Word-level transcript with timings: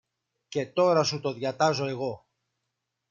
Και 0.47 0.65
τώρα 0.65 1.03
σου 1.03 1.19
το 1.19 1.33
διατάζω 1.33 1.85
εγώ 1.85 2.25